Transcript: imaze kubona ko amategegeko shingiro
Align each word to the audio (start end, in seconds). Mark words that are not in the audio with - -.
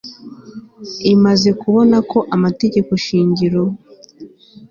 imaze 1.13 1.49
kubona 1.61 1.97
ko 2.11 2.19
amategegeko 2.35 2.91
shingiro 3.05 3.61